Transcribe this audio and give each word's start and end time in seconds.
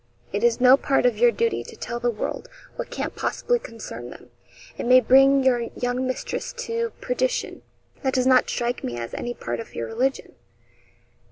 It 0.33 0.43
is 0.43 0.59
no 0.59 0.77
part 0.77 1.05
of 1.05 1.19
your 1.19 1.31
duty 1.31 1.63
to 1.63 1.75
tell 1.75 1.99
the 1.99 2.09
world 2.09 2.49
what 2.75 2.89
can't 2.89 3.15
possibly 3.15 3.59
concern 3.59 4.09
them, 4.09 4.31
and 4.75 4.89
may 4.89 4.99
bring 4.99 5.43
your 5.43 5.69
young 5.79 6.07
mistress 6.07 6.53
to 6.53 6.91
perdition. 7.01 7.61
That 8.01 8.15
does 8.15 8.25
not 8.25 8.49
strike 8.49 8.83
me 8.83 8.97
as 8.97 9.13
any 9.13 9.35
part 9.35 9.59
of 9.59 9.75
your 9.75 9.85
religion.' 9.85 10.33